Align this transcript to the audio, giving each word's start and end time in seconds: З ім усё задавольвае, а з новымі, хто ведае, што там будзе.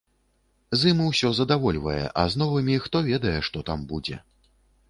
З 0.83 0.91
ім 0.93 1.03
усё 1.09 1.29
задавольвае, 1.41 1.99
а 2.23 2.25
з 2.35 2.41
новымі, 2.43 2.81
хто 2.87 3.05
ведае, 3.11 3.35
што 3.49 3.57
там 3.69 3.79
будзе. 3.93 4.17